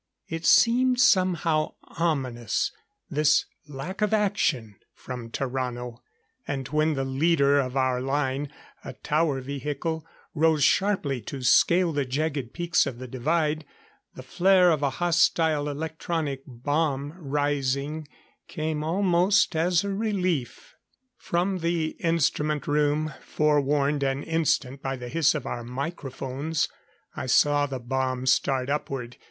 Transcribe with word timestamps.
It 0.27 0.47
seemed 0.47 0.99
somehow 0.99 1.75
ominous, 1.83 2.71
this 3.11 3.45
lack 3.67 4.01
of 4.01 4.15
action 4.15 4.77
from 4.95 5.29
Tarrano; 5.29 5.99
and 6.47 6.67
when 6.69 6.95
the 6.95 7.03
leader 7.03 7.59
of 7.59 7.77
our 7.77 8.01
line 8.01 8.51
a 8.83 8.93
tower 8.93 9.41
vehicle 9.41 10.03
rose 10.33 10.63
sharply 10.63 11.21
to 11.25 11.43
scale 11.43 11.93
the 11.93 12.03
jagged 12.03 12.51
peaks 12.51 12.87
of 12.87 12.97
the 12.97 13.07
Divide, 13.07 13.63
the 14.15 14.23
flare 14.23 14.71
of 14.71 14.81
a 14.81 14.89
hostile 14.89 15.69
electronic 15.69 16.41
bomb 16.47 17.13
rising 17.15 18.07
came 18.47 18.83
almost 18.83 19.55
as 19.55 19.83
a 19.83 19.93
relief. 19.93 20.73
From 21.15 21.59
the 21.59 21.89
instrument 21.99 22.65
room 22.65 23.13
forewarned 23.23 24.01
an 24.01 24.23
instant 24.23 24.81
by 24.81 24.95
the 24.95 25.09
hiss 25.09 25.35
of 25.35 25.45
our 25.45 25.63
microphones 25.63 26.67
I 27.15 27.27
saw 27.27 27.67
the 27.67 27.77
bomb 27.79 28.25
start 28.25 28.67
upward. 28.67 29.17